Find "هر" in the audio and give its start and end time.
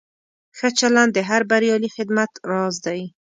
1.29-1.41